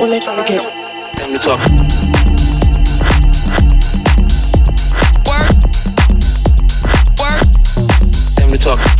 When 0.00 0.10
they 0.10 0.20
trying 0.20 0.44
to 0.44 0.52
get 0.52 0.62
Time 8.36 8.52
to 8.52 8.58
talk. 8.58 8.99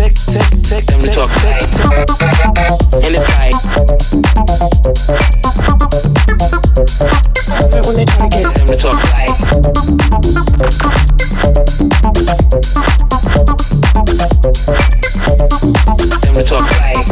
Tick 0.00 0.14
tick 0.14 0.48
tick 0.62 0.86
Time 0.86 1.00
to 1.00 1.08
talk 1.10 1.28
like. 1.44 1.62
And 3.04 3.16
it's 3.16 3.28
like. 3.36 3.54
when 7.84 7.96
they 7.96 8.04
try 8.06 8.28
to 8.28 8.30
get 8.30 8.54
Time 8.54 8.68
to 8.68 8.76
talk 8.76 9.02
like. 9.12 9.38
Time 16.22 16.34
to 16.34 16.42
talk 16.44 16.70
like. 16.80 17.06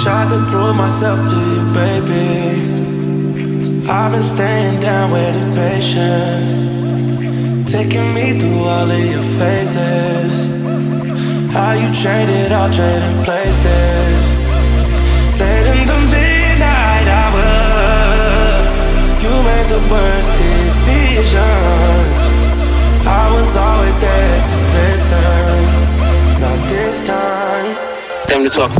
Try 0.00 0.26
to 0.28 0.38
prove 0.50 0.74
myself 0.74 1.20
to 1.30 1.36
you, 1.36 1.62
baby. 1.72 2.26
I've 3.88 4.10
been 4.10 4.22
staying 4.22 4.80
down, 4.80 5.12
waiting 5.12 5.52
patient. 5.54 6.68
Taking 7.68 8.12
me 8.12 8.40
through 8.40 8.64
all 8.64 8.90
of 8.90 8.98
your 8.98 9.22
phases. 9.38 10.48
How 11.52 11.72
you 11.74 11.94
traded 11.94 12.50
all 12.50 12.70
trading 12.72 13.22
places. 13.22 14.39
Late 15.40 15.66
in 15.72 15.86
the 15.86 15.98
midnight 16.12 17.08
hour, 17.08 17.48
you 19.22 19.32
made 19.48 19.68
the 19.70 19.80
worst 19.90 20.32
decisions. 20.36 22.18
I 23.06 23.30
was 23.32 23.56
always 23.56 23.96
there 24.04 24.42
to 24.50 24.56
listen, 24.76 25.64
not 26.42 26.68
this 26.68 27.00
time. 27.06 27.74
Time 28.28 28.44
to 28.44 28.50
talk. 28.50 28.70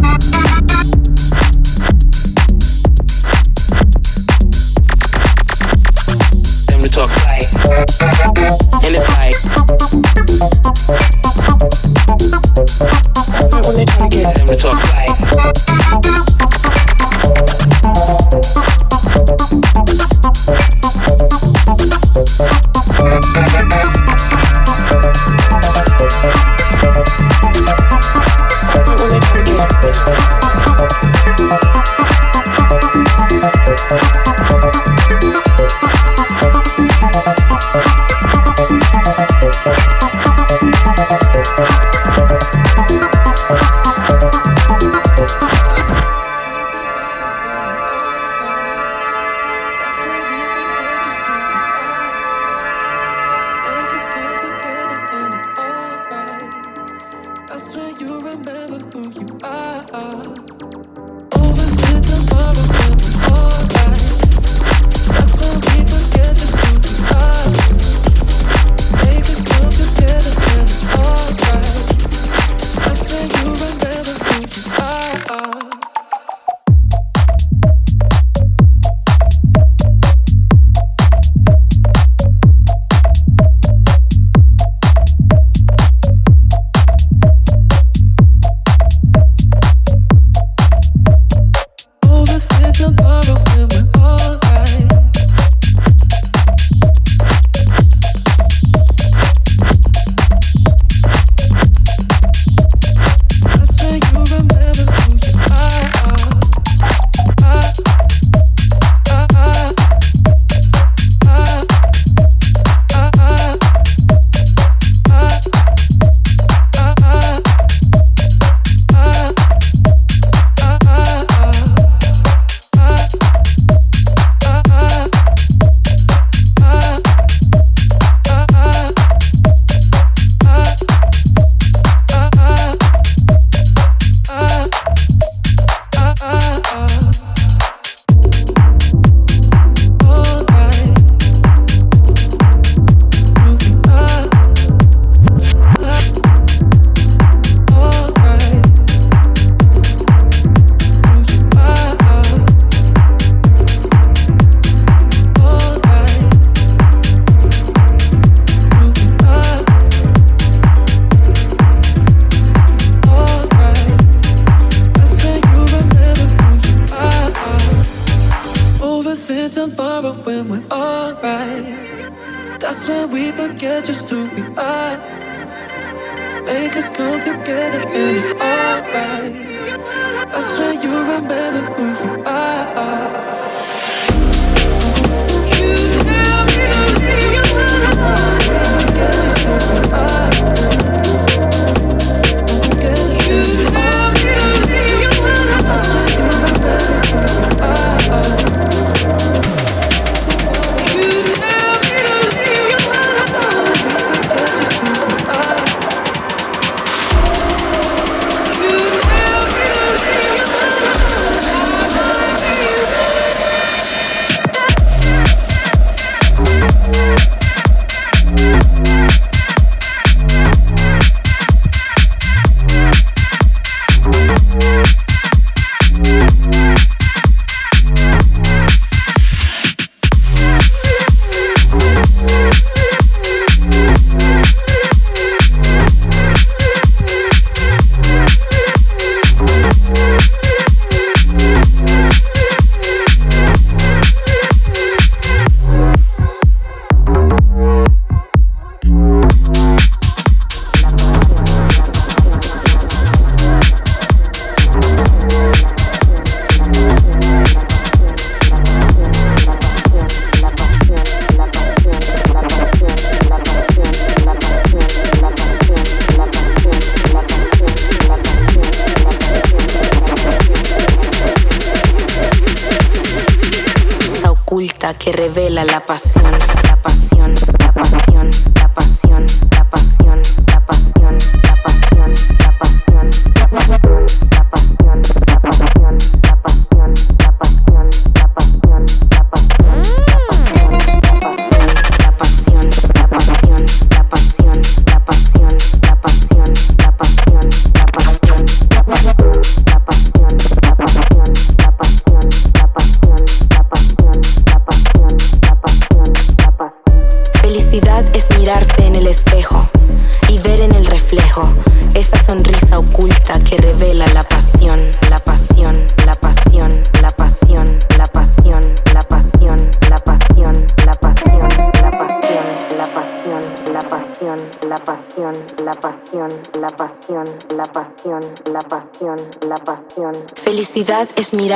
When 13.65 13.77
they 13.77 13.85
try 13.87 14.09
to 14.09 14.09
get 14.11 14.35
them 14.35 14.47
to 14.49 14.57
talk 14.57 14.79
like 14.93 15.80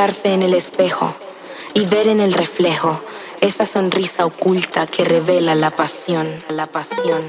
en 0.05 0.43
el 0.43 0.53
espejo 0.53 1.15
y 1.73 1.87
ver 1.87 2.09
en 2.09 2.21
el 2.21 2.35
reflejo 2.35 3.01
esa 3.41 3.65
sonrisa 3.65 4.27
oculta 4.27 4.87
que 4.87 5.03
revela 5.03 5.55
la 5.55 5.71
pasión, 5.71 6.29
la 6.51 6.67
pasión. 6.67 7.23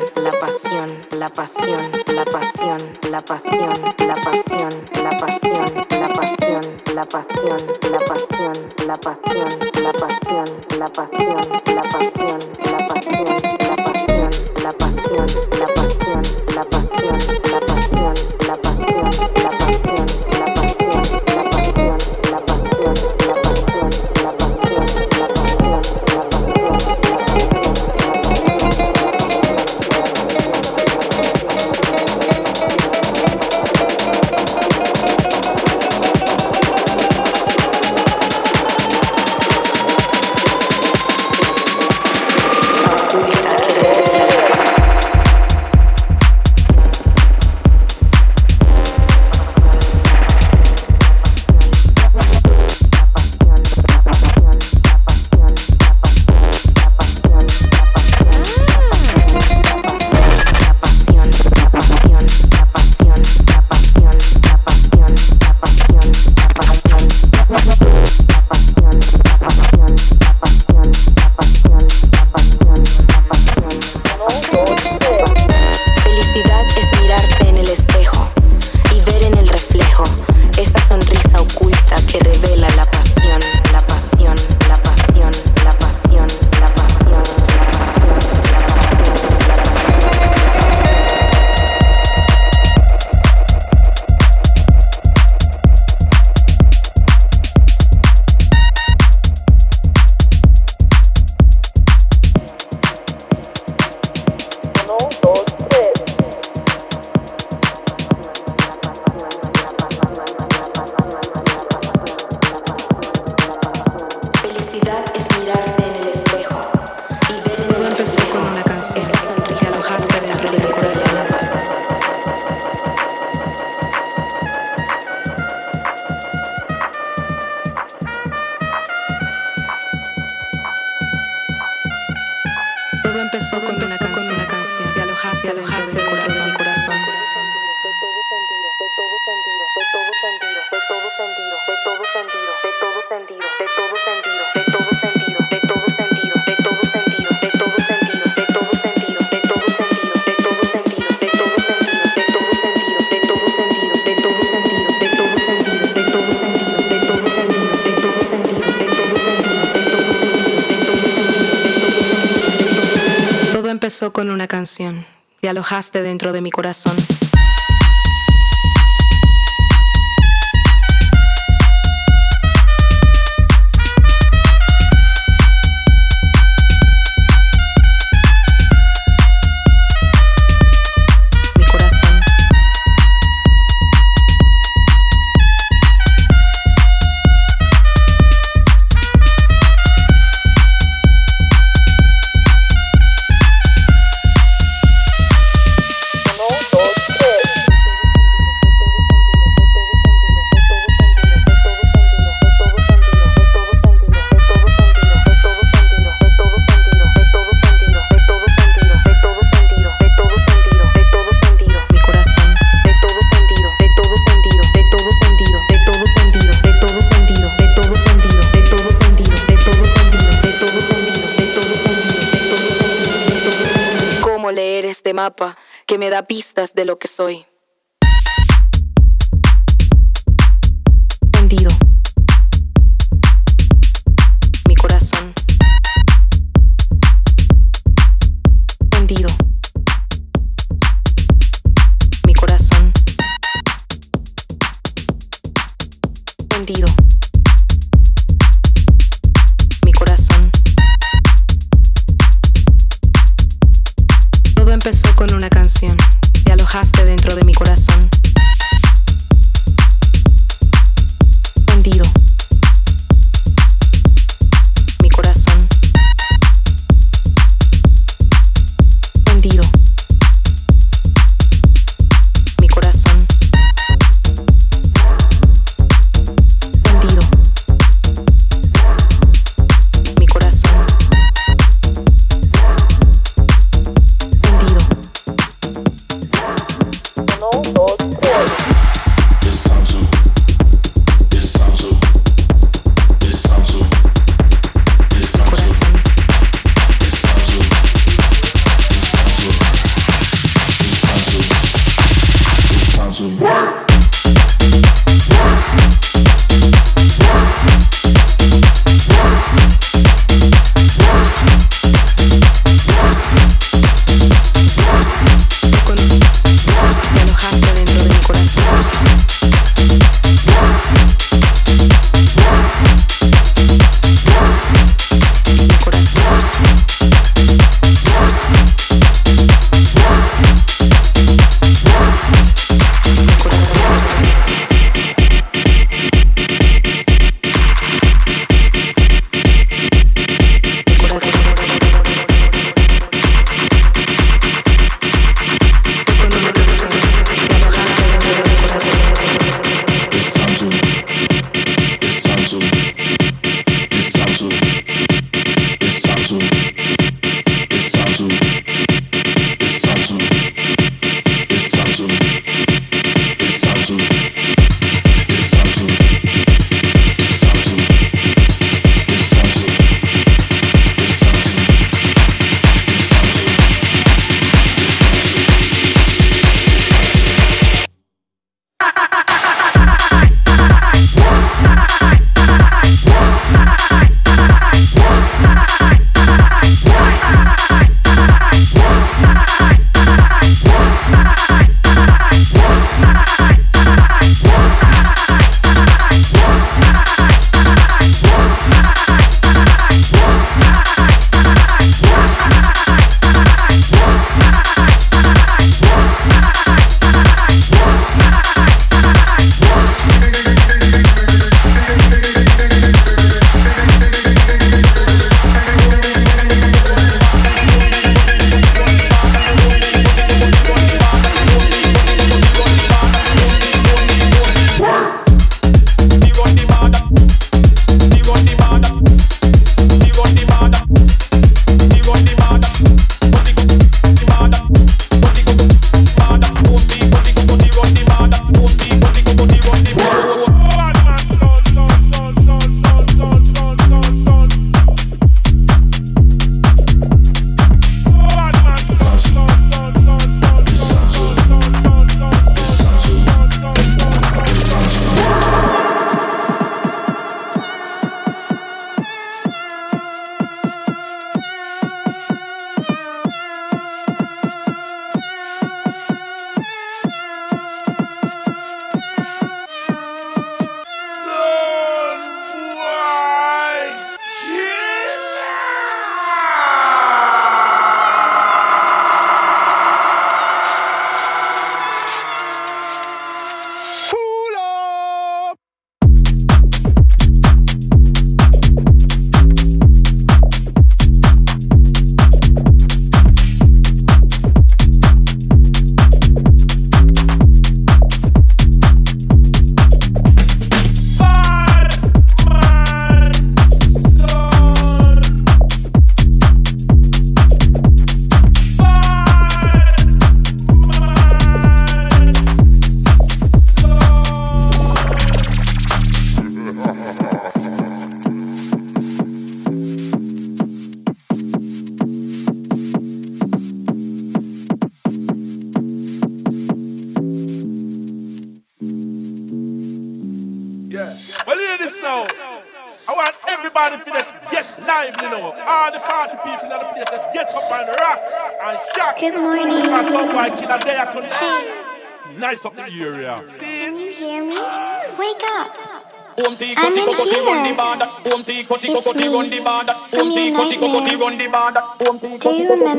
canción 164.65 165.05
y 165.43 165.47
alojaste 165.47 166.01
dentro 166.01 166.33
de 166.33 166.41
mi 166.41 166.49
corazón. 166.49 167.04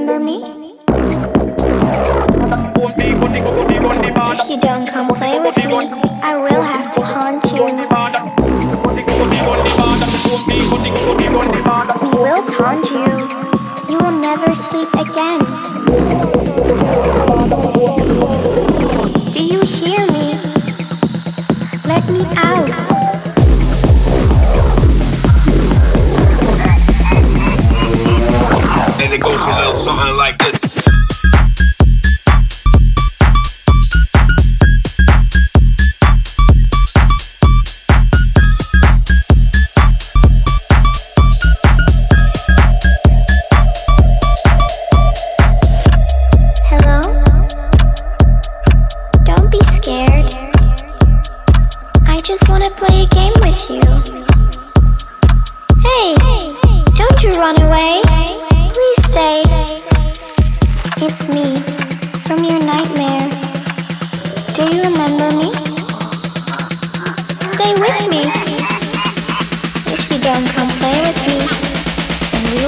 Remember 0.07 0.25
me? 0.25 0.56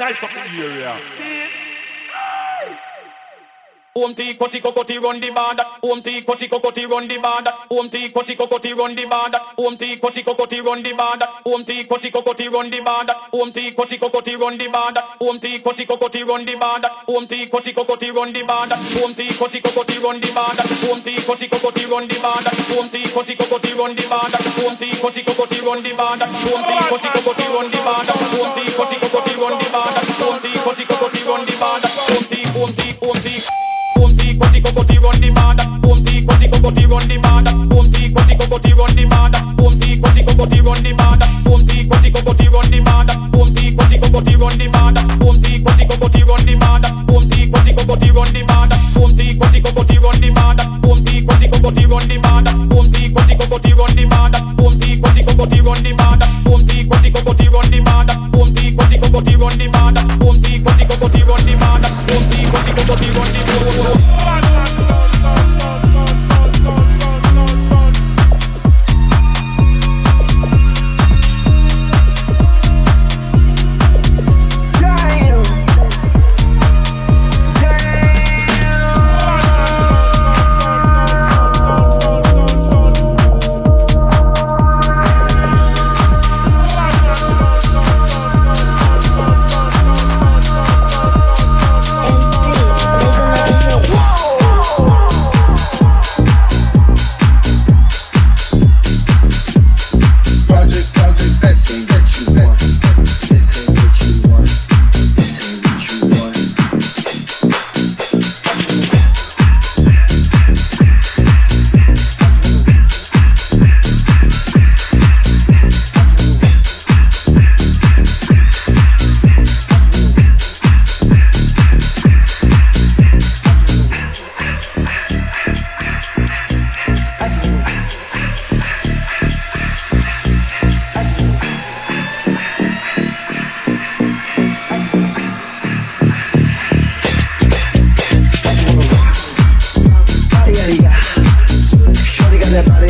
Nice 0.00 0.22
up 0.24 0.30
the 0.30 0.40
area. 0.64 0.98
See? 1.18 1.69
Om 3.96 4.14
ti 4.14 4.34
koti 4.34 4.60
kokoti 4.60 4.98
run 5.02 5.20
the 5.20 5.30
band. 5.32 5.60
Om 5.82 6.00
ti 6.00 6.22
koti 6.22 6.48
kokoti 6.48 6.86
run 6.86 7.08
the 7.08 7.18
band. 7.18 7.48
Om 7.70 7.88
ti 7.90 8.08
koti 8.10 8.36
kokoti 8.36 8.72
run 8.72 8.94
the 8.94 9.04
band. 9.04 9.34
Om 9.58 9.76
ti 9.76 9.96
koti 9.96 10.22
kokoti 10.22 10.62
run 10.62 10.82
the 10.84 10.92
band. 10.94 11.22
Om 11.44 11.64
ti 11.64 11.84
koti 11.84 12.10
kokoti 12.10 12.46
run 12.52 12.70
the 12.70 12.80
band. 12.80 13.10
Om 13.32 13.50
ti 13.52 13.72
koti 13.72 13.98
kokoti 13.98 14.36
run 14.38 14.58
the 14.58 14.68
band. 14.68 14.96
Om 15.20 15.40
ti 15.40 15.58
koti 15.58 15.84
kokoti 15.86 16.22
run 16.22 16.46
the 16.46 16.54
band. 16.54 16.84
Om 17.08 17.26
ti 17.26 17.48
koti 17.50 17.72
kokoti 17.72 18.12
run 18.14 18.32
the 18.32 18.44
band. 18.46 18.72
Om 19.02 19.14
ti 19.16 19.26
koti 19.34 19.60
kokoti 19.60 19.98
run 19.98 20.20
the 20.20 20.30
band. 20.30 20.54
Om 20.88 21.02
ti 21.02 21.18
koti 21.26 21.48
kokoti 21.50 21.86
run 21.90 22.06
the 22.06 22.20
band. 22.22 22.46
Om 22.78 22.88
ti 22.88 23.02
koti 23.10 23.34
kokoti 23.34 23.74
run 23.74 23.96
the 23.96 24.06
band. 24.06 24.34
Om 24.62 24.76
ti 24.78 24.90
koti 25.02 25.22
kokoti 25.26 25.58
run 25.66 25.82
the 25.82 25.92
band. 25.98 26.22
Om 26.30 26.62
ti 26.62 26.78
koti 26.90 27.08
kokoti 27.10 27.48
run 27.50 27.70
the 27.70 27.80
band. 27.82 28.08
Om 28.38 28.50
ti 28.54 28.64
koti 28.78 28.96
kokoti 29.02 29.34
run 29.42 29.58
the 29.58 29.68
band. 29.74 29.96
Om 30.28 30.38
ti 30.42 30.52
koti 30.64 30.84
kokoti 30.84 31.22
run 31.26 31.42
the 31.46 31.56
band. 31.58 31.84
Om 32.14 32.24
ti 32.30 32.40
om 32.62 32.72
ti 32.74 32.94
om 33.02 33.18
ti 33.24 33.34
Boom 34.00 34.16
ti 34.16 34.34
koti 34.34 34.60
kokoti 34.62 34.96
run 34.96 35.20
the. 35.20 35.60
Boom 35.82 36.02
kokoti 36.48 36.86
run 36.88 37.04
the 37.06 37.18
band. 37.20 37.68
Boom 37.68 37.90
ti 37.92 38.08
koti 38.08 38.34
kokoti 38.34 38.72
run 38.72 38.96
the. 38.96 39.36
Boom 39.58 39.76
kokoti 40.24 40.58
run 40.64 40.80
the 40.80 40.92
band. 40.96 41.20
Boom 41.44 41.66
ti 41.66 41.84
koti 41.84 42.10
kokoti 42.10 42.48
run 42.48 42.70
the. 42.70 43.12
Boom 43.30 43.52
kokoti 44.00 44.36
run 44.40 44.56
the 44.56 44.68
band. 44.72 44.96
Boom 45.20 45.36
ti 45.42 45.60
koti 45.60 45.84
kokoti 45.84 46.22
run 46.24 46.40
the 46.48 46.56
band. 46.56 46.86
Boom 47.06 47.28
ti 47.28 47.44
koti 47.52 47.70
kokoti 47.76 48.08
run 48.08 48.32
the 48.32 48.40
band. 48.48 48.72
Boom 48.96 49.12
ti 49.12 49.28
koti 49.36 49.60
kokoti 49.60 49.98
run 50.00 50.16
the 50.16 50.30
band. 50.32 50.56
Boom 50.80 51.04
ti 51.04 51.20
koti 51.20 51.44
kokoti 51.44 51.84
run 51.84 52.08
the 52.08 52.18
band. 52.24 52.48
Boom 52.72 52.88
ti 52.88 53.12
koti 53.12 53.36
kokoti 53.36 53.72
run 53.76 53.92
the 53.92 54.04
band. 54.08 54.34
Boom 54.56 54.78
ti 54.78 54.96
koti 54.96 55.20
kokoti 55.28 55.60
run 55.60 55.82
the 55.84 55.92
band. 55.92 56.22
Boom 56.44 56.64
ti 56.64 56.88
koti 56.88 57.10
kokoti 57.12 57.46
run 57.52 57.68
the 57.70 57.80
band. 57.84 58.08
Boom 58.32 58.48
ti 58.54 58.72
koti 58.72 58.96
kokoti 58.98 59.36
run 59.36 59.52
the 59.58 59.68
band. 59.68 59.96
Boom 60.18 60.40
ti 60.40 60.58
koti 60.64 60.84
kokoti 60.88 61.20
run 61.28 61.44
the 61.44 61.56
band. 61.60 61.84
Boom 62.08 62.24
run 63.20 63.32
the. 63.32 63.89
Oh, 63.92 63.96
no, 63.96 64.50
no, 64.54 64.88
no, 64.88 65.04
no. 65.04 65.09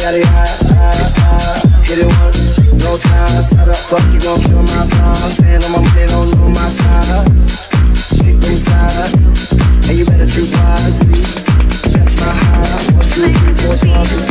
yaddy. 0.01 0.25
Hit 1.85 1.99
it 1.99 2.07
once, 2.07 2.59
no 2.73 2.97
fuck 3.75 4.05
you 4.13 4.21
kill 4.41 4.63
my 4.63 4.87
vibe? 4.89 5.65
On 5.65 5.73
my 5.73 5.81
money, 5.85 6.07
don't 6.09 6.31
know 6.37 6.49
my 6.49 6.69
size. 6.69 7.69
And 9.89 9.99
you 9.99 10.05
better. 10.07 10.27
That's 10.27 12.15
my 12.21 12.33
high. 12.33 12.95
One, 12.95 13.07
two, 13.13 13.29
three, 13.29 13.55
four, 13.55 13.77
five, 13.77 14.07
six. 14.07 14.30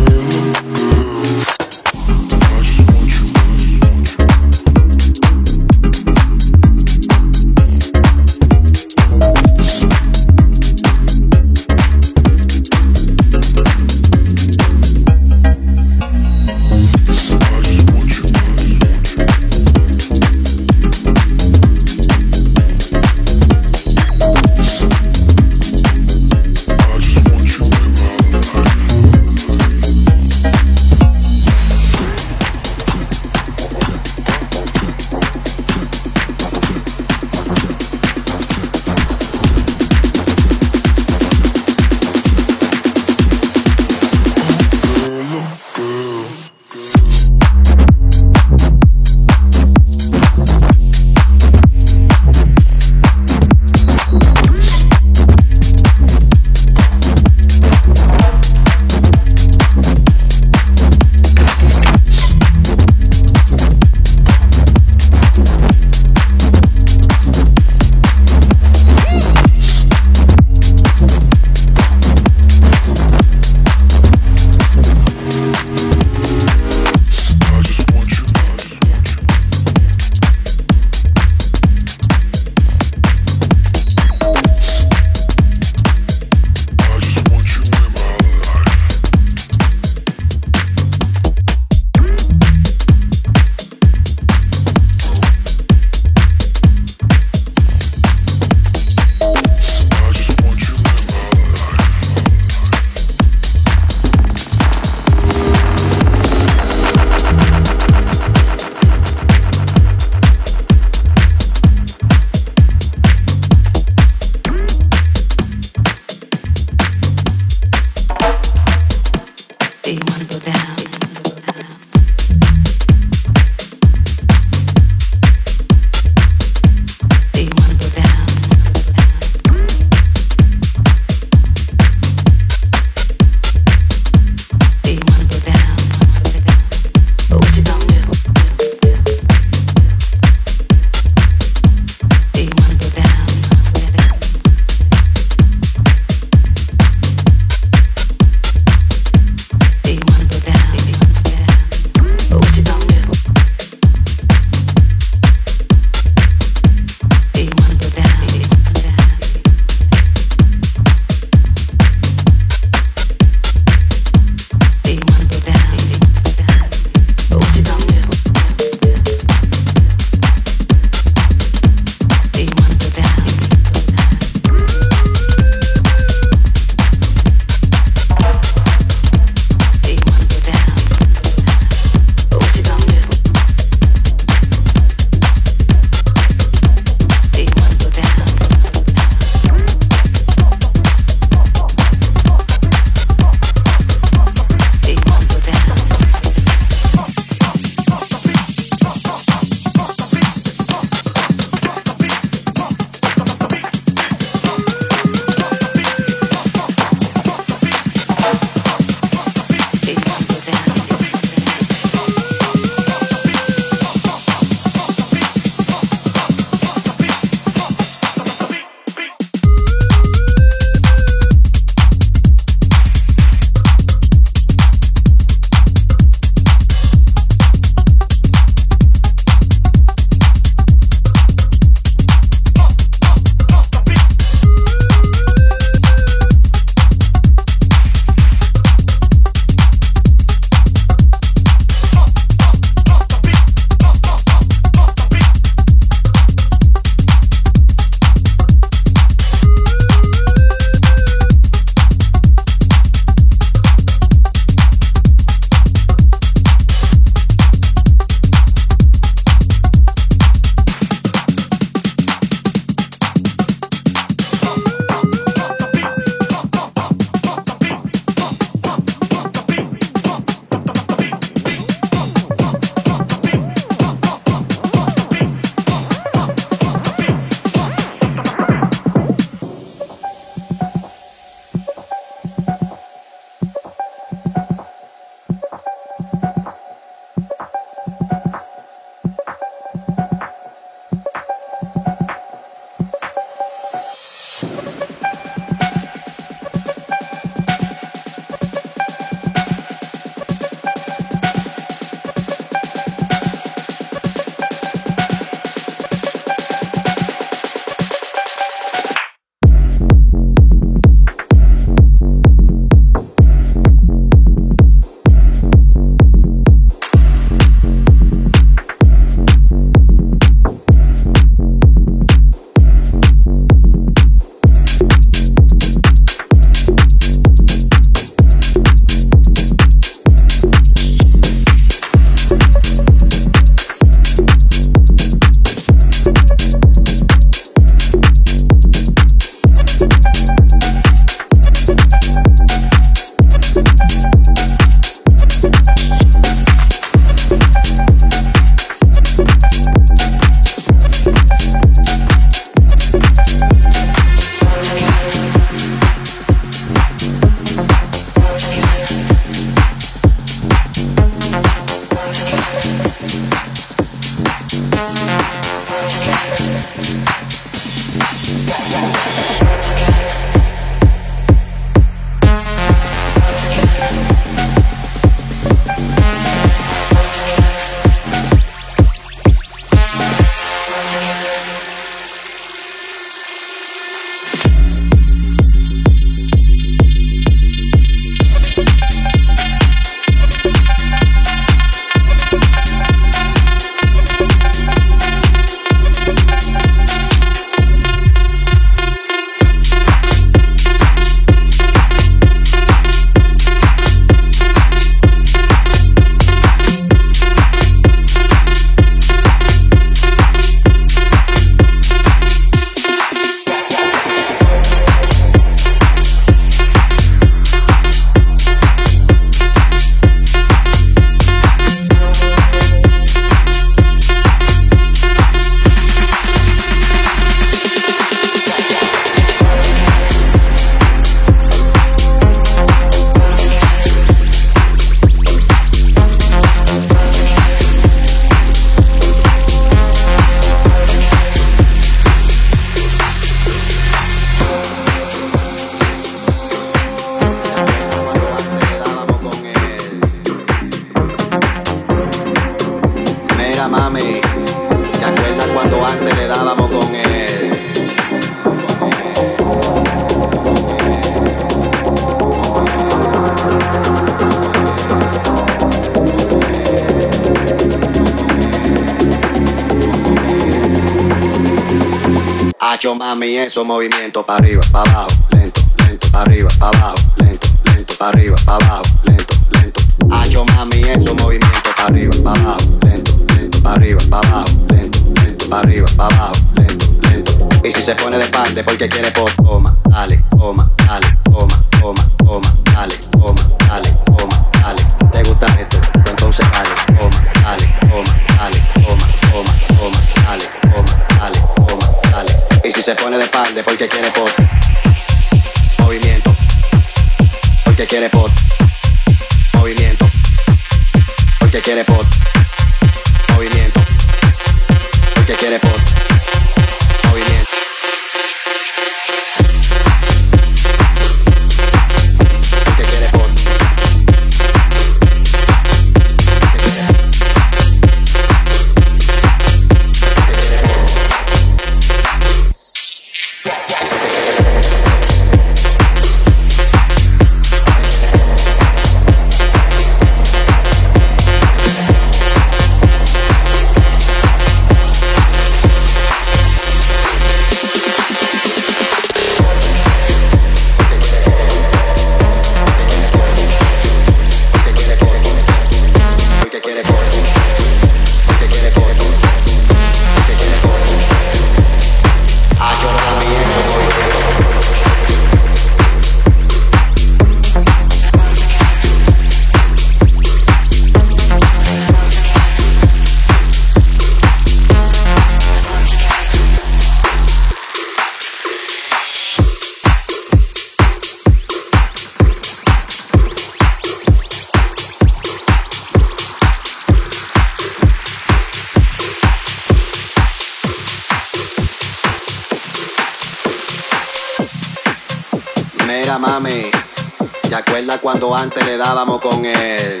Cuando 598.24 598.42
antes 598.42 598.64
le 598.64 598.78
dábamos 598.78 599.20
con 599.20 599.44
él? 599.44 600.00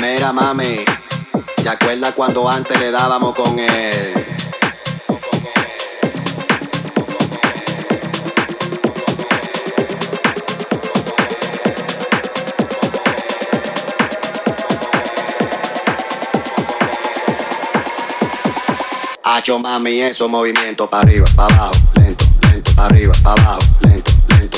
Mira 0.00 0.32
mami, 0.32 0.82
¿te 1.62 1.68
acuerdas 1.68 2.14
cuando 2.14 2.48
antes 2.48 2.78
le 2.80 2.90
dábamos 2.90 3.34
con 3.34 3.58
él? 3.58 4.14
Hacho 19.22 19.58
mami, 19.58 20.00
eso 20.00 20.30
movimiento 20.30 20.88
para 20.88 21.02
arriba, 21.02 21.26
para 21.36 21.54
abajo, 21.54 21.72
lento, 21.94 22.24
lento, 22.50 22.72
para 22.74 22.86
arriba, 22.86 23.12
para 23.22 23.42
abajo, 23.42 23.77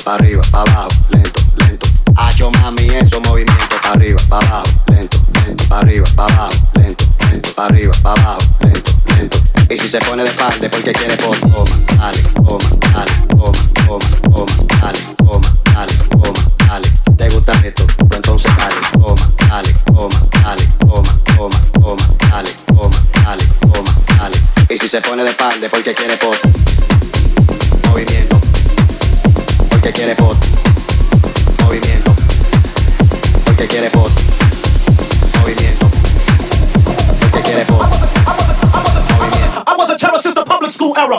lento, 0.01 0.05
para 0.05 0.17
arriba, 0.17 0.43
para 0.51 0.73
abajo, 0.73 0.89
lento, 1.11 1.41
lento. 1.57 1.87
Hacho 2.17 2.51
mami, 2.51 2.87
eso 3.01 3.21
movimiento 3.21 3.77
para 3.83 3.95
arriba, 3.95 4.21
para 4.29 4.47
abajo, 4.47 4.71
lento, 4.89 5.19
lento, 5.45 5.65
para 5.69 5.81
arriba, 5.81 6.07
para 6.17 6.35
abajo, 6.35 6.53
lento, 6.75 7.05
lento, 7.31 7.55
para 7.55 7.69
arriba, 7.69 7.93
para 8.03 8.23
abajo, 8.23 8.41
lento, 8.61 8.93
lento. 9.07 9.39
Y 9.69 9.79
si 9.79 9.89
se 9.89 9.99
pone 10.01 10.25
de 10.25 10.31
parte 10.31 10.69
porque 10.69 10.93
quiere 10.93 11.17
por 11.17 11.37
toma, 11.39 11.77
dale, 11.97 12.23
toma, 12.35 12.71
dale, 12.93 13.13
toma, 13.29 13.59
toma, 13.87 14.07
toma, 14.23 14.81
dale, 14.81 14.99
toma, 15.17 15.57
dale, 15.75 15.95
toma, 16.11 16.41
dale. 16.67 16.89
¿Te 17.17 17.29
gusta 17.29 17.53
esto? 17.65 17.87
Pues 17.87 18.17
entonces 18.17 18.57
dale, 18.57 18.75
toma, 18.93 19.33
dale, 19.49 19.75
toma, 19.87 20.21
dale, 20.43 20.69
toma, 20.79 21.19
toma, 21.37 21.61
toma, 21.73 22.09
dale, 22.31 22.51
toma, 22.67 22.97
dale, 23.25 23.45
toma, 23.61 23.95
dale. 24.19 24.37
Y 24.69 24.79
si 24.79 24.89
se 24.89 25.01
pone 25.01 25.25
de 25.25 25.33
parte 25.33 25.69
porque 25.69 25.95
quiere 25.95 26.17
por 26.17 26.37
movimiento, 27.89 28.41
quiere 29.93 30.15
movimiento, 31.63 32.15
porque 33.45 33.67
quiere 33.67 33.91
movimiento, 33.91 35.91
porque 37.21 37.43
quiere 37.43 37.65
movimiento. 37.65 38.09
I 39.67 39.75
was 39.77 39.91
a 39.91 39.97
terror 39.97 40.21
since 40.21 40.35
the 40.35 40.45
public 40.45 40.71
school 40.71 40.95
era. 40.97 41.19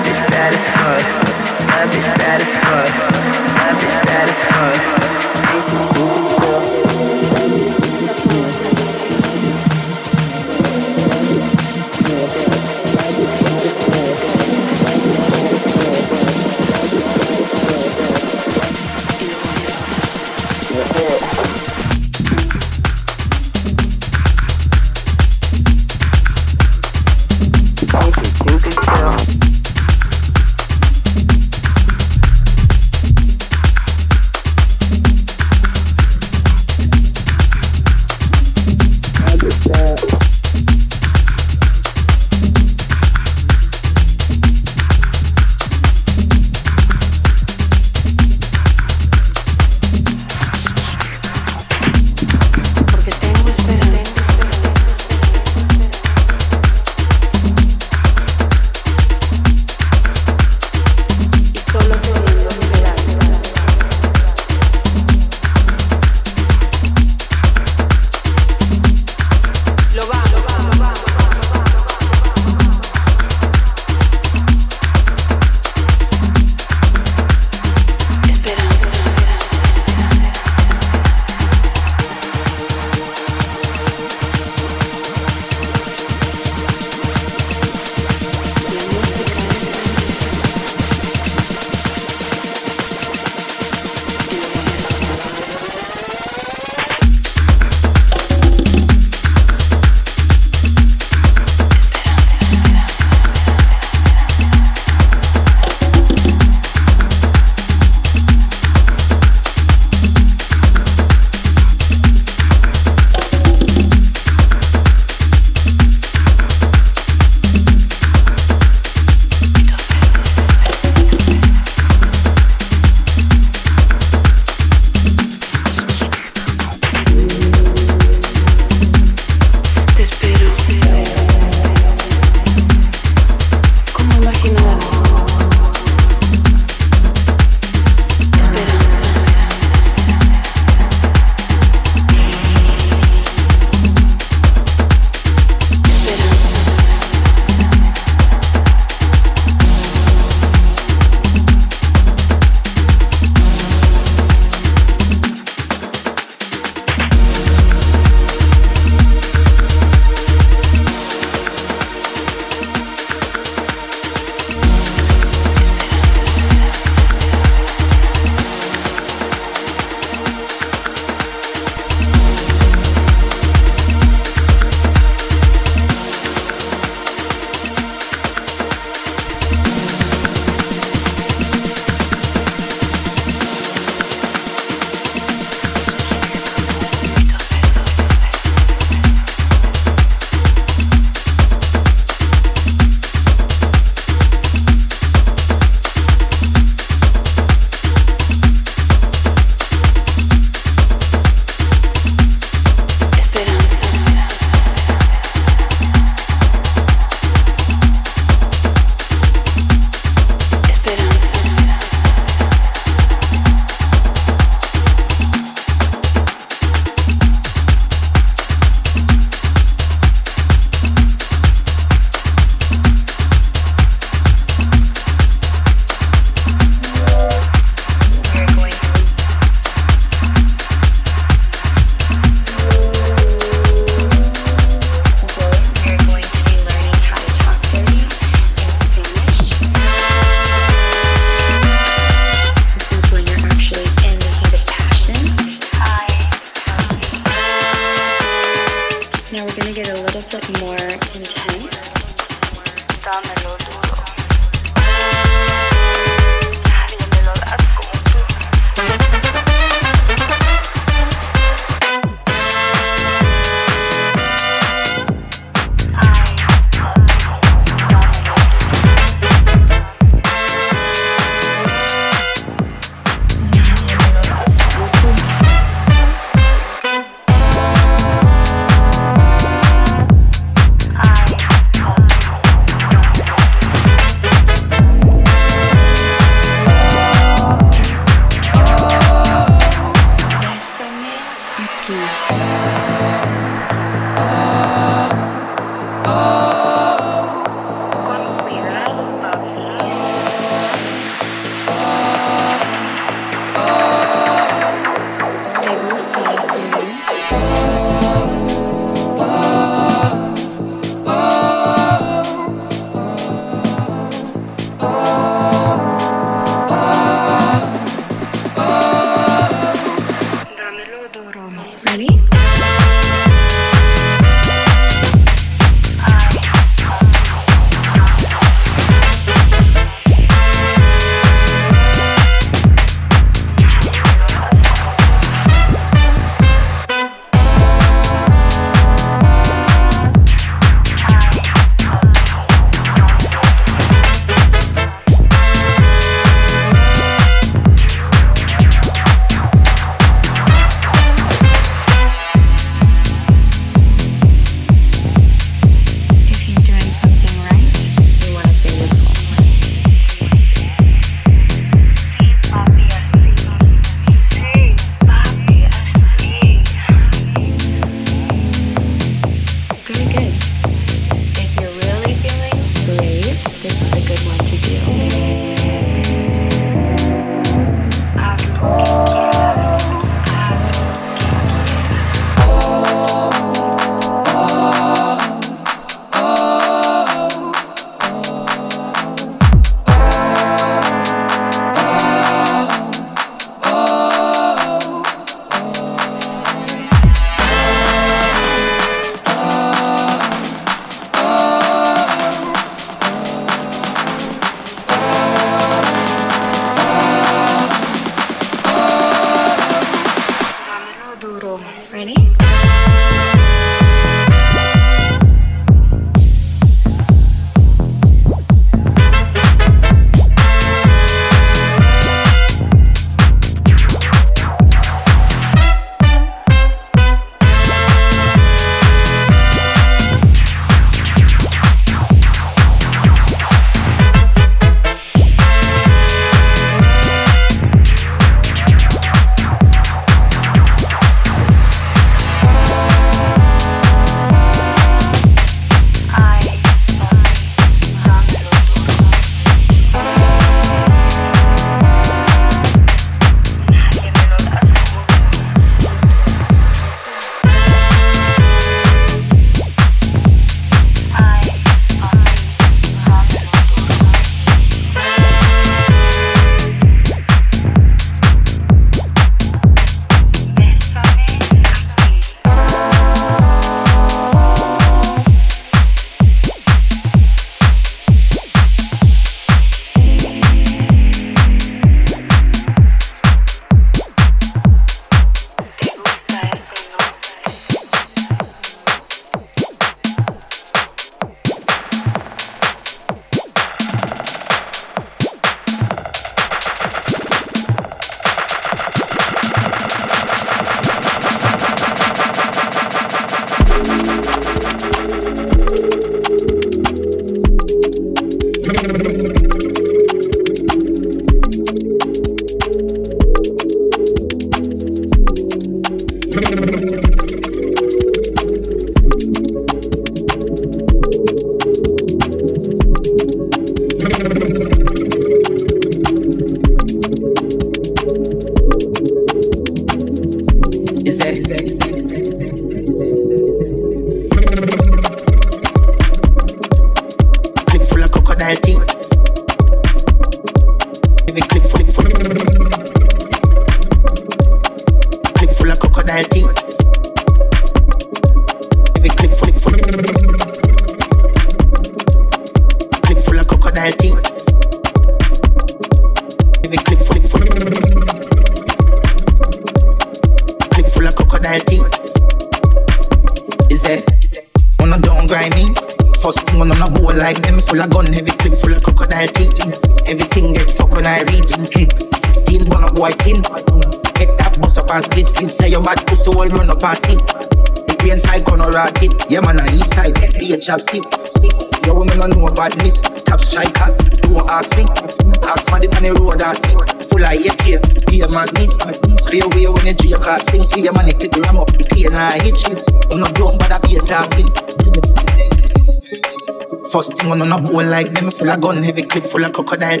Crocodile 599.82 600.00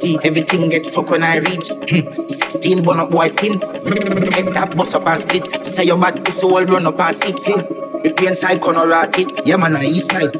teeth. 0.00 0.20
Everything 0.24 0.70
get 0.70 0.86
fuck 0.86 1.10
when 1.10 1.22
I 1.22 1.38
reach. 1.38 1.66
16 1.66 2.84
bun 2.84 3.00
up 3.00 3.10
boy 3.10 3.28
skin. 3.28 3.60
Head 3.60 4.54
that 4.54 4.74
bust 4.76 4.94
up 4.94 5.06
and 5.06 5.20
split. 5.20 5.66
Say 5.66 5.84
your 5.84 5.98
bad 5.98 6.24
pussy 6.24 6.46
all 6.46 6.64
run 6.64 6.86
up 6.86 7.00
and 7.00 7.16
sit. 7.16 7.36
The 7.36 8.14
green 8.16 8.36
side 8.36 8.60
corner 8.60 8.86
rot 8.86 9.18
it. 9.18 9.46
Yeah 9.46 9.56
man, 9.56 9.76
on 9.76 9.84
east 9.84 10.10
side. 10.10 10.32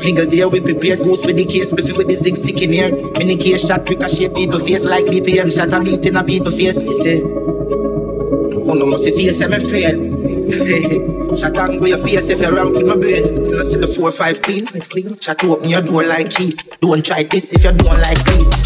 Nigga 0.00 0.30
there 0.30 0.48
we 0.48 0.60
prepared 0.60 1.00
goose 1.00 1.26
with 1.26 1.36
the 1.36 1.44
case 1.44 1.72
Biffy 1.72 1.92
with 1.92 2.08
the 2.08 2.16
zig 2.16 2.34
sick 2.34 2.62
in 2.62 2.72
here 2.72 2.90
Mini 3.18 3.36
case 3.36 3.66
shot 3.66 3.86
ricochet 3.86 4.30
people 4.32 4.58
face 4.58 4.82
Like 4.82 5.04
BPM 5.04 5.54
shot 5.54 5.74
a 5.74 5.84
beat 5.84 6.06
in 6.06 6.16
a 6.16 6.24
people 6.24 6.50
face 6.50 6.80
You 6.80 7.02
say 7.02 7.20
Oh 7.20 8.72
no 8.72 8.86
must 8.86 9.04
feel 9.04 9.34
I'm 9.44 9.52
afraid 9.52 10.00
Shot 11.38 11.58
on 11.58 11.86
your 11.86 11.98
face 11.98 12.30
if 12.30 12.40
you 12.40 12.50
ramp 12.50 12.72
with 12.72 12.86
my 12.86 12.96
brain 12.96 13.44
You 13.44 13.52
know 13.52 13.62
see 13.62 13.76
the 13.76 13.86
four 13.88 14.10
five 14.10 14.40
clean 14.40 14.66
Shot 15.20 15.44
open 15.44 15.68
your 15.68 15.82
door 15.82 16.02
like 16.02 16.30
key 16.30 16.56
Don't 16.90 17.06
try 17.06 17.22
this 17.22 17.52
if 17.52 17.62
you 17.62 17.70
don't 17.70 18.00
like 18.00 18.26
me 18.26 18.59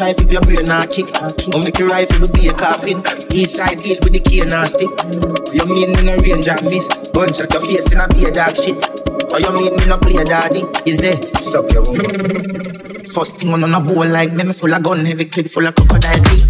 try 0.00 0.14
flip 0.14 0.32
your 0.32 0.40
brain 0.40 0.64
and 0.64 0.88
kick. 0.88 1.12
Or 1.52 1.60
make 1.60 1.78
your 1.78 1.88
rifle 1.88 2.24
be 2.32 2.48
a 2.48 2.54
coffin. 2.56 3.04
East 3.36 3.56
side 3.56 3.84
deal 3.84 4.00
with 4.00 4.16
the 4.16 4.22
cane 4.24 4.48
and 4.48 4.64
stick. 4.64 4.88
You 5.52 5.68
mean 5.68 5.92
me 5.92 6.08
no 6.08 6.16
range 6.24 6.48
and 6.48 6.64
miss 6.64 6.88
Gunshot 7.12 7.52
your 7.52 7.60
face 7.60 7.84
in 7.92 8.00
a 8.00 8.08
be 8.08 8.24
a 8.24 8.32
dog 8.32 8.56
shit. 8.56 8.80
Or 9.28 9.38
you 9.44 9.52
mean 9.52 9.76
me 9.76 9.84
no 9.84 10.00
play 10.00 10.24
daddy? 10.24 10.64
Is 10.88 11.04
it? 11.04 11.20
Suck 11.44 11.68
your 11.72 11.84
woman 11.84 13.04
First 13.12 13.36
thing 13.36 13.52
on 13.52 13.62
a 13.62 13.80
bowl 13.80 14.08
like 14.08 14.32
me, 14.32 14.44
me 14.44 14.52
full 14.54 14.72
of 14.72 14.82
gun, 14.82 15.04
heavy 15.04 15.26
clip 15.26 15.48
full 15.48 15.66
of 15.66 15.74
crocodile 15.74 16.22
teeth. 16.32 16.48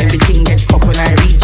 Everything 0.00 0.44
get 0.44 0.60
fuck 0.60 0.82
when 0.84 0.96
I 0.96 1.14
reach. 1.24 1.39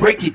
Of 0.00 0.06
that 0.06 0.20
shit. 0.20 0.20
Break 0.20 0.22
it. 0.22 0.34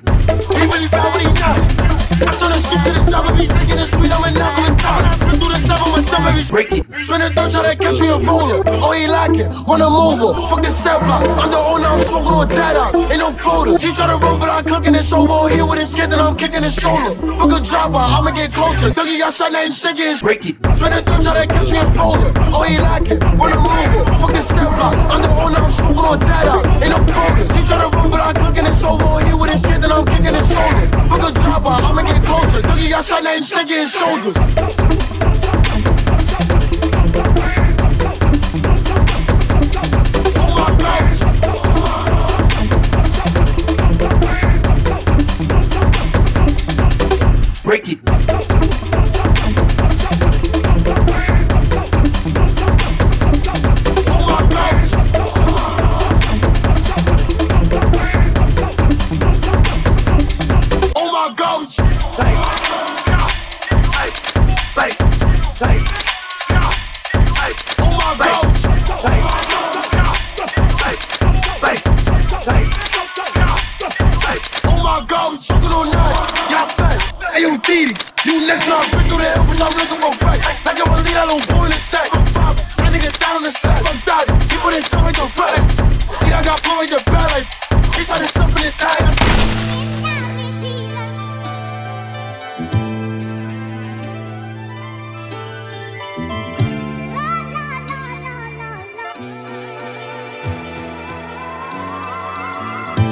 Really 0.71 0.87
found 0.87 1.13
what 1.13 1.21
he 1.21 1.27
got. 1.33 1.91
I 2.21 2.29
turn 2.37 2.53
the 2.53 2.61
shit 2.61 2.77
to 2.85 2.91
the 2.93 3.01
top 3.09 3.25
of 3.25 3.33
me 3.33 3.49
thinking 3.49 3.81
it's 3.81 3.89
sweet, 3.89 4.13
I'm 4.13 4.21
a 4.21 4.29
knock 4.29 4.53
on 4.53 4.69
the 4.69 4.77
top. 4.77 5.01
Spin 5.17 5.41
through 5.41 5.49
the 5.49 5.57
seven, 5.57 5.89
my 5.89 6.01
thumb 6.05 6.29
every 6.29 6.45
break 6.53 6.69
it. 6.69 6.85
Spin 7.01 7.17
the 7.17 7.33
third, 7.33 7.49
try 7.49 7.61
to 7.65 7.73
catch 7.73 7.97
me 7.97 8.13
a 8.13 8.17
roller. 8.21 8.61
Oh, 8.77 8.93
he 8.93 9.09
like 9.09 9.33
it, 9.41 9.49
run 9.65 9.81
a 9.81 9.89
mover, 9.89 10.37
fucking 10.53 10.69
cell 10.69 11.01
block. 11.01 11.25
I'm 11.41 11.49
the 11.49 11.57
owner, 11.57 11.89
I'm 11.89 12.05
smoking 12.05 12.37
on 12.37 12.47
that 12.53 12.77
out. 12.77 12.93
Ain't 13.09 13.17
no 13.17 13.33
floater. 13.33 13.73
He 13.81 13.89
try 13.89 14.05
to 14.05 14.21
run, 14.21 14.37
but 14.37 14.53
I'm 14.53 14.61
cooking 14.69 14.93
this 14.93 15.09
over 15.09 15.49
here 15.49 15.65
with 15.65 15.81
his 15.81 15.89
kid, 15.97 16.13
and 16.13 16.21
I'm 16.21 16.37
kicking 16.37 16.61
his 16.61 16.77
shoulder. 16.77 17.17
Fuck 17.41 17.57
a 17.57 17.59
dropper, 17.65 17.97
I'ma 17.97 18.29
get 18.37 18.53
closer. 18.53 18.93
Dougie 18.93 19.17
got 19.17 19.33
shot, 19.33 19.49
now 19.49 19.65
he's 19.65 19.81
shaking 19.81 20.13
break 20.21 20.45
it. 20.45 20.61
Spin 20.77 20.93
the 20.93 21.01
third, 21.01 21.25
try 21.25 21.41
to 21.41 21.45
catch 21.49 21.73
me 21.73 21.81
a 21.81 21.89
roller. 21.97 22.29
Oh, 22.53 22.61
he 22.69 22.77
like 22.77 23.09
it, 23.09 23.17
run 23.17 23.49
a 23.49 23.57
mover, 23.57 23.90
shot, 33.01 33.23
now 33.23 33.31
he's 33.31 33.49
shaking 33.49 33.85
shoulders. 33.87 34.80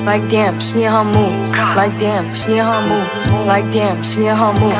Like 0.09 0.27
damn, 0.27 0.59
she 0.59 0.81
in 0.85 0.91
her 0.91 1.03
mood. 1.03 1.51
Like 1.77 1.99
damn, 1.99 2.33
she 2.33 2.53
in 2.53 2.65
her 2.65 2.81
mood. 2.89 3.45
Like 3.45 3.71
damn, 3.71 4.01
she 4.01 4.25
in 4.25 4.35
her 4.35 4.53
mood. 4.53 4.73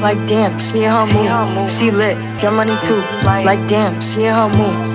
Like 0.00 0.26
damn, 0.26 0.58
she 0.58 0.84
in 0.84 0.90
her 0.90 1.04
mood. 1.04 1.70
She 1.70 1.90
lit, 1.90 2.16
get 2.40 2.50
money 2.50 2.74
too. 2.80 3.02
Like 3.22 3.68
damn, 3.68 4.00
she 4.00 4.24
in 4.24 4.32
her 4.32 4.48
mood. 4.48 4.89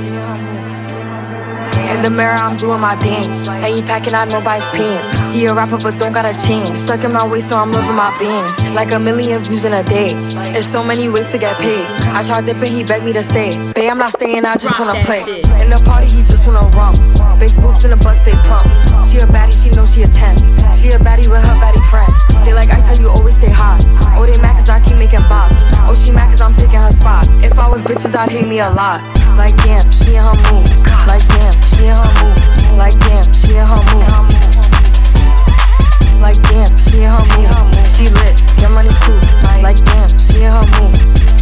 The 2.06 2.12
mirror, 2.12 2.38
I'm 2.38 2.56
doing 2.56 2.80
my 2.80 2.94
dance. 3.02 3.50
Ain't 3.50 3.82
packing 3.88 4.14
out 4.14 4.30
nobody's 4.30 4.64
pants. 4.78 5.10
He 5.34 5.48
a 5.48 5.56
rapper, 5.56 5.82
but 5.82 5.98
don't 5.98 6.14
got 6.14 6.24
a 6.24 6.38
chance. 6.38 6.82
Stuck 6.82 7.04
in 7.04 7.12
my 7.12 7.26
waist, 7.26 7.50
so 7.50 7.58
I'm 7.58 7.72
living 7.72 7.98
my 7.98 8.14
bands. 8.22 8.70
Like 8.78 8.94
a 8.94 9.00
million 9.00 9.42
views 9.42 9.66
in 9.66 9.74
a 9.74 9.82
day. 9.82 10.14
There's 10.54 10.70
so 10.70 10.84
many 10.84 11.10
ways 11.10 11.32
to 11.32 11.40
get 11.40 11.58
paid. 11.58 11.82
I 12.14 12.22
tried 12.22 12.46
dipping, 12.46 12.78
he 12.78 12.84
begged 12.84 13.06
me 13.06 13.14
to 13.14 13.22
stay. 13.22 13.58
Babe, 13.74 13.90
I'm 13.90 13.98
not 13.98 14.12
staying, 14.12 14.46
I 14.46 14.54
just 14.54 14.80
wanna 14.80 15.02
play. 15.02 15.26
In 15.58 15.74
the 15.74 15.82
party, 15.84 16.06
he 16.06 16.22
just 16.22 16.46
wanna 16.46 16.62
rum. 16.78 16.94
Big 17.40 17.56
boobs 17.58 17.86
in 17.86 17.90
the 17.90 17.98
bus, 17.98 18.22
they 18.22 18.38
plump. 18.46 18.70
She 19.10 19.18
a 19.18 19.26
baddie, 19.26 19.58
she 19.58 19.72
know 19.72 19.88
she 19.88 20.04
a 20.04 20.08
10. 20.08 20.38
She 20.78 20.90
a 20.94 21.02
baddie 21.02 21.26
with 21.26 21.42
her 21.42 21.58
baddie 21.58 21.82
friend. 21.90 22.14
They 22.46 22.54
like 22.54 22.70
I 22.70 22.82
tell 22.86 23.02
you, 23.02 23.10
always 23.10 23.38
stay 23.38 23.50
hot. 23.50 23.82
Oh, 24.14 24.28
they 24.28 24.40
mad 24.40 24.58
cause 24.58 24.70
I 24.70 24.80
keep 24.80 24.98
making 24.98 25.26
bops. 25.26 25.58
Oh, 25.90 25.96
she 25.96 26.12
mad 26.12 26.30
cause 26.30 26.42
I'm 26.42 26.54
taking 26.54 26.78
her 26.86 26.92
spot. 26.92 27.26
If 27.44 27.58
I 27.58 27.68
was 27.68 27.82
bitches, 27.82 28.14
I'd 28.16 28.30
hate 28.30 28.46
me 28.46 28.60
a 28.60 28.70
lot. 28.70 29.02
Like 29.36 29.58
damn, 29.58 29.92
she 29.92 30.16
in 30.16 30.24
her 30.24 30.34
mood. 30.52 30.70
Like 31.08 31.28
damn, 31.28 31.52
she 31.68 31.86
in 31.88 31.96
her 31.96 32.12
mood. 32.24 32.78
Like 32.78 32.98
damn, 33.00 33.34
she 33.34 33.56
in 33.56 33.66
her 33.66 33.84
mood. 33.94 34.10
Like 36.22 36.42
damn, 36.44 36.76
she 36.78 37.04
in 37.04 37.10
her 37.12 37.26
mood. 37.36 37.88
She 37.88 38.10
lit, 38.10 38.42
get 38.58 38.72
money 38.72 38.90
too. 39.04 39.20
Like 39.62 39.84
damn, 39.84 40.18
she 40.18 40.44
in 40.44 40.52
her 40.52 40.66
mood. 40.80 41.35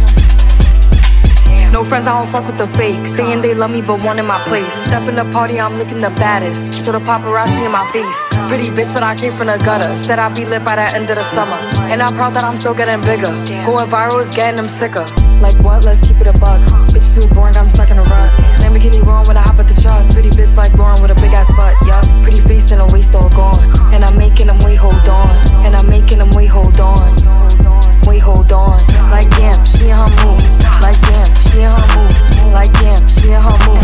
No 1.74 1.82
friends, 1.82 2.06
I 2.06 2.16
don't 2.16 2.30
fuck 2.30 2.46
with 2.46 2.56
the 2.56 2.68
fake. 2.68 3.04
Saying 3.04 3.40
they 3.42 3.52
love 3.52 3.72
me, 3.72 3.82
but 3.82 4.00
one 4.00 4.20
in 4.20 4.26
my 4.26 4.38
place. 4.44 4.72
Step 4.72 5.08
in 5.08 5.16
the 5.16 5.24
party, 5.32 5.58
I'm 5.58 5.74
looking 5.74 6.00
the 6.00 6.10
baddest. 6.10 6.72
So 6.80 6.92
the 6.92 7.00
paparazzi 7.00 7.66
in 7.66 7.72
my 7.72 7.84
face. 7.90 8.20
Pretty 8.46 8.70
bitch, 8.70 8.94
but 8.94 9.02
I 9.02 9.16
came 9.16 9.32
from 9.32 9.48
the 9.48 9.58
gutter. 9.58 9.92
Said 9.92 10.20
I'd 10.20 10.36
be 10.36 10.44
lit 10.44 10.64
by 10.64 10.76
the 10.76 10.86
end 10.94 11.10
of 11.10 11.16
the 11.16 11.24
summer. 11.24 11.58
And 11.90 12.00
I'm 12.00 12.14
proud 12.14 12.34
that 12.34 12.44
I'm 12.44 12.56
still 12.56 12.74
getting 12.74 13.00
bigger. 13.02 13.26
Going 13.66 13.90
viral 13.90 14.22
is 14.22 14.30
getting 14.30 14.54
them 14.54 14.70
sicker. 14.70 15.04
Like 15.42 15.58
what? 15.64 15.84
Let's 15.84 16.00
keep 16.00 16.20
it 16.20 16.28
a 16.28 16.32
buck. 16.34 16.62
Bitch 16.94 17.10
too 17.10 17.26
boring, 17.34 17.56
I'm 17.56 17.68
stuck 17.68 17.90
in 17.90 17.98
a 17.98 18.04
rut. 18.04 18.30
Lamborghini 18.62 19.04
wrong 19.04 19.26
when 19.26 19.36
I 19.36 19.42
hop 19.42 19.58
at 19.58 19.66
the 19.66 19.74
truck. 19.74 20.08
Pretty 20.12 20.30
bitch 20.30 20.56
like 20.56 20.72
Lauren 20.74 21.02
with 21.02 21.10
a 21.10 21.16
big 21.16 21.34
ass 21.34 21.50
butt. 21.56 21.74
Yup. 21.90 22.06
Pretty 22.22 22.40
face 22.40 22.70
and 22.70 22.82
a 22.82 22.86
waist 22.94 23.16
all 23.16 23.28
gone. 23.30 23.58
And 23.92 24.04
I'm 24.04 24.16
making 24.16 24.46
them 24.46 24.60
wait, 24.60 24.76
hold 24.76 25.08
on. 25.08 25.34
And 25.66 25.74
I'm 25.74 25.88
making 25.90 26.20
them 26.20 26.30
wait, 26.38 26.54
hold 26.54 26.78
on. 26.78 27.63
Wait, 28.06 28.18
hold 28.18 28.52
on. 28.52 28.78
Like 29.10 29.30
damn, 29.30 29.64
she 29.64 29.88
in 29.88 29.96
her 29.96 30.08
mood. 30.24 30.42
Like 30.80 31.00
damn, 31.02 31.34
she 31.40 31.60
in 31.60 31.70
her 31.70 31.86
mood. 31.96 32.52
Like 32.52 32.72
damn, 32.74 33.06
she 33.06 33.30
in 33.30 33.40
her 33.40 33.58
mood. 33.64 33.82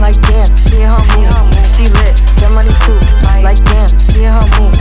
Like 0.00 0.20
damn, 0.22 0.56
she 0.56 0.80
in 0.80 0.88
her 0.88 1.04
mood. 1.14 1.32
She 1.68 1.88
lit, 1.88 2.20
get 2.36 2.50
money 2.50 2.70
too. 2.84 2.98
Like 3.42 3.62
damn, 3.64 3.98
she 3.98 4.24
in 4.24 4.32
her 4.32 4.46
mood. 4.58 4.76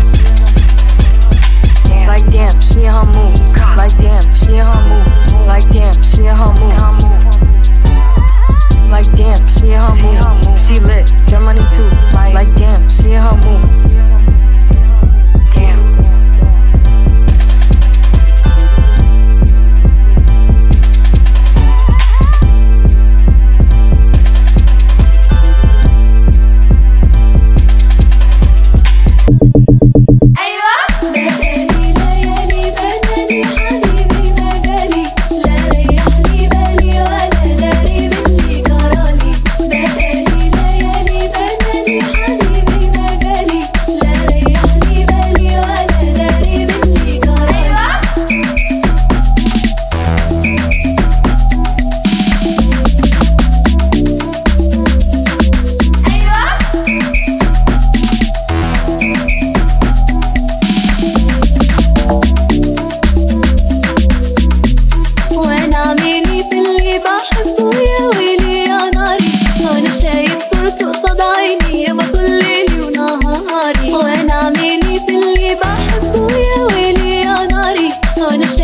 Like 2.08 2.26
damn, 2.32 2.60
she 2.60 2.86
in 2.86 2.94
her 2.94 3.06
mood. 3.06 3.40
Like 3.78 3.98
damn, 4.00 4.32
she 4.36 4.58
in 4.58 4.66
her 4.66 4.82
mood. 4.90 5.46
Like 5.46 5.70
damn, 5.70 6.02
she 6.02 6.26
in 6.26 6.36
her 6.36 6.54
mood. 6.54 6.80
Like 8.90 9.12
damn, 9.16 9.46
she 9.46 9.72
in 9.72 9.80
her 9.80 9.94
mood. 10.02 10.58
She 10.60 10.80
lit, 10.80 11.12
get 11.28 11.42
money 11.42 11.62
too. 11.72 11.90
Like 12.34 12.54
damn, 12.56 12.90
she 12.90 13.12
in 13.12 13.22
her 13.22 13.36
mood. 13.36 14.09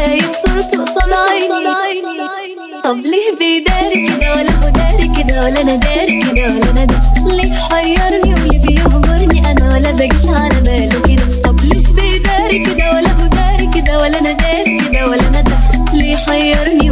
شايف 0.06 0.32
صورته 0.46 0.84
قصاد 0.86 1.14
عيني 1.14 2.26
طب 2.84 2.98
ليه 2.98 3.30
بيداري 3.40 4.08
كده 4.08 4.34
ولا 4.36 4.52
هو 4.52 4.70
داري 4.70 5.08
كده 5.24 5.44
ولا 5.44 5.62
أنا 5.62 5.76
داري 5.76 6.22
كده 6.24 6.46
ولا 6.54 6.70
أنا 6.72 6.86
ده 6.86 6.98
ليه 7.36 7.54
حيرني 7.72 8.34
وليه 8.34 8.60
بيهجرني 8.60 9.52
أنا 9.52 9.74
ولا 9.76 9.92
بجيش 9.92 10.26
على 10.26 10.62
باله 10.62 11.00
كده 11.08 11.42
طب 11.44 11.60
ليه 11.60 11.84
بيداري 11.96 12.66
كده 12.66 12.92
ولا 12.94 13.10
هو 13.12 13.28
داري 13.28 13.70
كده 13.82 14.00
ولا 14.02 14.20
أنا 14.20 14.32
داري 14.32 14.80
كده 14.92 15.08
ولا 15.10 15.28
أنا 15.28 15.42
ده 15.42 15.58
ليه 15.94 16.16
حيرني 16.18 16.92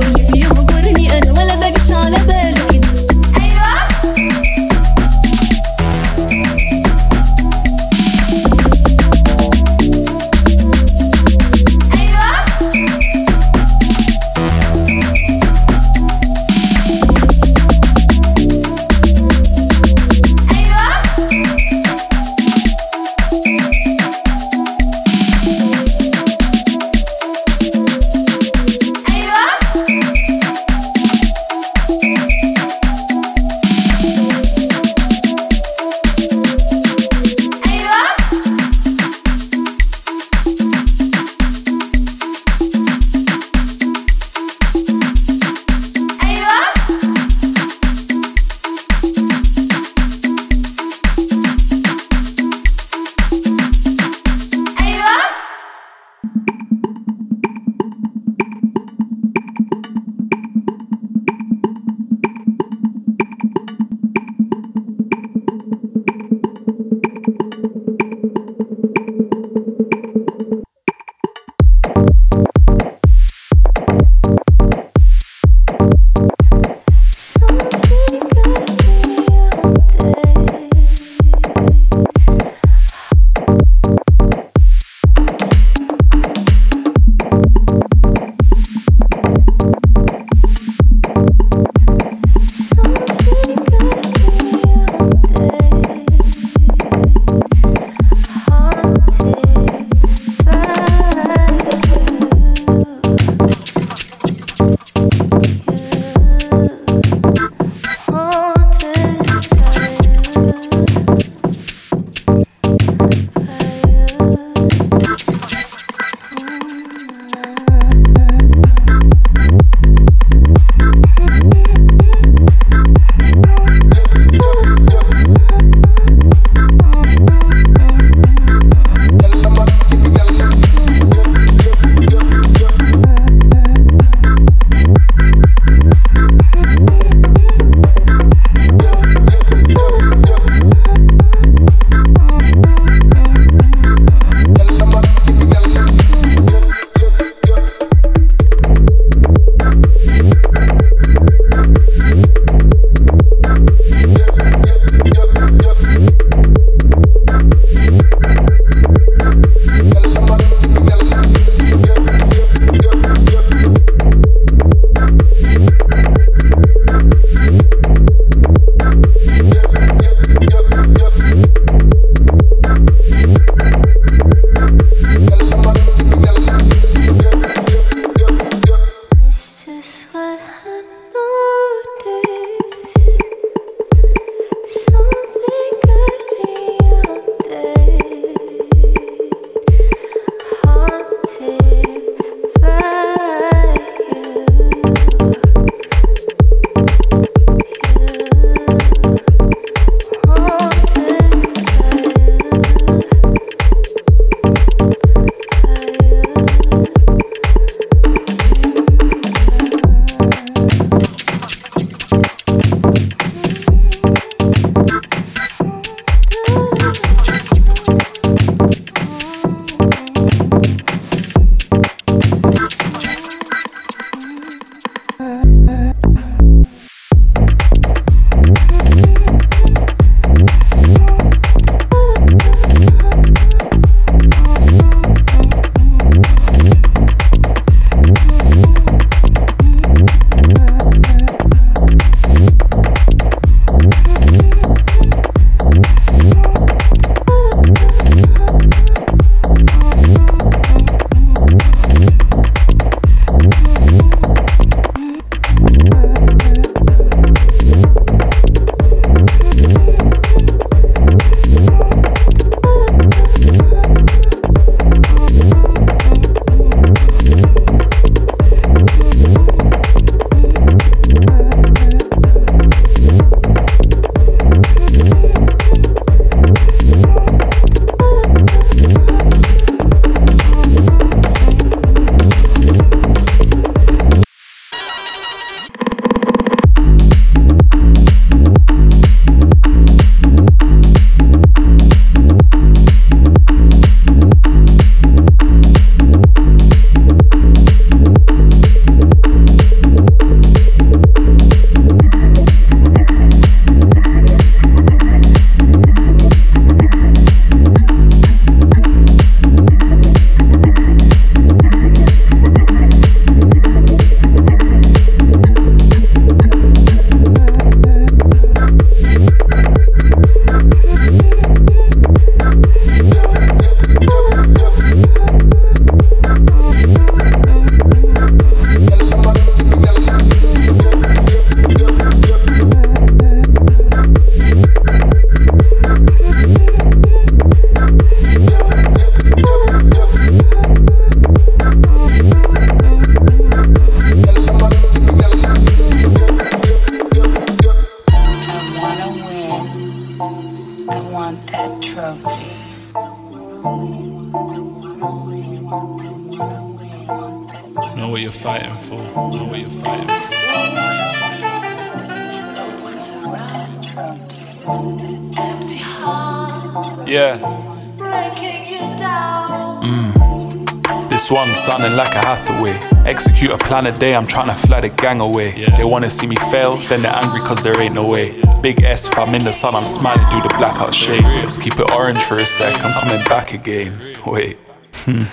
A 373.85 373.91
day, 373.91 374.15
I'm 374.15 374.27
trying 374.27 374.47
to 374.47 374.53
fly 374.53 374.79
the 374.79 374.87
gang 374.87 375.19
away. 375.19 375.65
They 375.77 375.83
wanna 375.83 376.09
see 376.09 376.25
me 376.25 376.37
fail, 376.51 376.71
then 376.87 377.01
they're 377.01 377.13
angry 377.13 377.41
cause 377.41 377.61
there 377.63 377.79
ain't 377.81 377.93
no 377.93 378.05
way. 378.05 378.41
Big 378.61 378.81
S, 378.81 379.07
if 379.07 379.17
I'm 379.17 379.35
in 379.35 379.43
the 379.43 379.51
sun, 379.51 379.75
I'm 379.75 379.83
smiling 379.83 380.25
through 380.29 380.43
the 380.43 380.55
blackout 380.57 380.93
shades. 380.93 381.43
Let's 381.43 381.57
keep 381.57 381.77
it 381.77 381.91
orange 381.91 382.21
for 382.23 382.37
a 382.37 382.45
sec, 382.45 382.73
I'm 382.83 382.93
coming 382.93 383.23
back 383.25 383.53
again. 383.53 384.17
Wait, 384.25 384.57
hmm. 385.03 385.23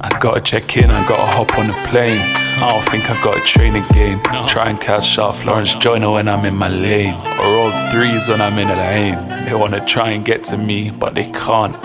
I 0.00 0.18
gotta 0.18 0.40
check 0.40 0.76
in, 0.78 0.90
I 0.90 1.06
gotta 1.06 1.26
hop 1.26 1.58
on 1.58 1.66
the 1.68 1.74
plane. 1.88 2.20
I 2.62 2.72
don't 2.72 2.82
think 2.90 3.10
I 3.10 3.20
gotta 3.20 3.40
train 3.40 3.76
again. 3.76 4.22
Try 4.48 4.70
and 4.70 4.80
catch 4.80 5.18
off 5.18 5.44
Lawrence 5.44 5.74
Joyner 5.74 6.12
when 6.12 6.28
I'm 6.28 6.44
in 6.46 6.56
my 6.56 6.68
lane. 6.68 7.14
Or 7.14 7.56
roll 7.56 7.90
threes 7.90 8.28
when 8.28 8.40
I'm 8.40 8.58
in 8.58 8.68
a 8.68 8.76
lane. 8.76 9.44
They 9.44 9.54
wanna 9.54 9.84
try 9.84 10.10
and 10.10 10.24
get 10.24 10.44
to 10.44 10.56
me, 10.56 10.90
but 10.90 11.14
they 11.14 11.30
can't. 11.30 11.76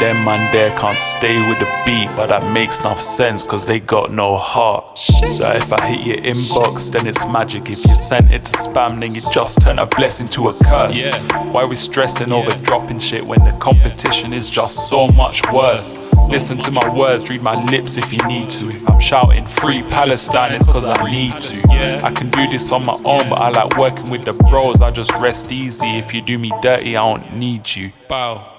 Them 0.00 0.24
man 0.26 0.52
there 0.52 0.76
can't 0.76 0.98
stay 0.98 1.38
with 1.48 1.58
the 1.58 1.82
beat, 1.86 2.14
but 2.14 2.26
that 2.26 2.52
makes 2.52 2.84
no 2.84 2.94
sense 2.96 3.46
cause 3.46 3.64
they 3.64 3.80
got 3.80 4.12
no 4.12 4.36
heart. 4.36 4.98
So 4.98 5.50
if 5.52 5.72
I 5.72 5.86
hit 5.86 6.06
your 6.06 6.34
inbox, 6.34 6.92
then 6.92 7.06
it's 7.06 7.26
magic. 7.26 7.70
If 7.70 7.84
you 7.86 7.96
sent 7.96 8.30
it 8.30 8.40
to 8.40 8.56
spam, 8.56 9.00
then 9.00 9.14
you 9.14 9.22
just 9.32 9.62
turn 9.62 9.78
a 9.78 9.86
blessing 9.86 10.28
to 10.28 10.48
a 10.48 10.54
curse. 10.64 11.22
Why 11.50 11.64
we 11.66 11.76
stressing 11.76 12.30
over 12.30 12.50
dropping 12.62 12.98
shit 12.98 13.26
when 13.26 13.42
the 13.44 13.52
competition 13.52 14.34
is 14.34 14.50
just 14.50 14.90
so 14.90 15.08
much 15.08 15.42
worse? 15.50 16.14
Listen 16.28 16.58
to 16.58 16.70
my 16.70 16.94
words, 16.94 17.30
read 17.30 17.42
my 17.42 17.64
lips 17.64 17.96
if 17.96 18.12
you 18.12 18.18
need 18.26 18.50
to. 18.50 18.66
If 18.68 18.88
I'm 18.90 19.00
shouting 19.00 19.46
free 19.46 19.82
Palestine, 19.84 20.54
it's 20.54 20.66
cause 20.66 20.86
I 20.86 21.10
need 21.10 21.32
to. 21.32 22.04
I 22.04 22.10
can 22.10 22.28
do 22.30 22.46
this 22.50 22.70
on 22.70 22.84
my 22.84 22.98
own, 23.04 23.30
but 23.30 23.40
I 23.40 23.48
like 23.48 23.78
working 23.78 24.10
with 24.10 24.24
the 24.26 24.34
bros. 24.50 24.82
I 24.82 24.90
just 24.90 25.14
rest 25.14 25.52
easy. 25.52 25.98
If 25.98 26.12
you 26.12 26.20
do 26.20 26.38
me 26.38 26.52
dirty, 26.60 26.96
I 26.96 27.00
don't 27.00 27.36
need 27.36 27.74
you. 27.74 27.92
Bow. 28.08 28.55